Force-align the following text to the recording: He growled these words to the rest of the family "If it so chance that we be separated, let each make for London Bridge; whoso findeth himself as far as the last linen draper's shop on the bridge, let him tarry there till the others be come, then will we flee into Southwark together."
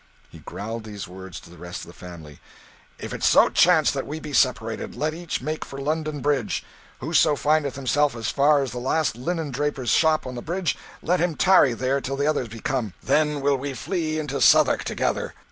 He 0.31 0.39
growled 0.39 0.83
these 0.83 1.07
words 1.07 1.39
to 1.41 1.51
the 1.51 1.59
rest 1.59 1.81
of 1.81 1.87
the 1.87 1.93
family 1.93 2.39
"If 2.97 3.13
it 3.13 3.23
so 3.23 3.49
chance 3.49 3.91
that 3.91 4.07
we 4.07 4.19
be 4.19 4.33
separated, 4.33 4.95
let 4.95 5.13
each 5.13 5.41
make 5.41 5.63
for 5.63 5.77
London 5.79 6.21
Bridge; 6.21 6.63
whoso 7.01 7.35
findeth 7.35 7.75
himself 7.75 8.15
as 8.15 8.31
far 8.31 8.63
as 8.63 8.71
the 8.71 8.79
last 8.79 9.15
linen 9.15 9.51
draper's 9.51 9.91
shop 9.91 10.25
on 10.25 10.33
the 10.33 10.41
bridge, 10.41 10.75
let 11.03 11.19
him 11.19 11.35
tarry 11.35 11.73
there 11.73 12.01
till 12.01 12.17
the 12.17 12.25
others 12.25 12.47
be 12.47 12.61
come, 12.61 12.95
then 13.03 13.41
will 13.41 13.57
we 13.57 13.75
flee 13.75 14.17
into 14.17 14.41
Southwark 14.41 14.85
together." 14.85 15.35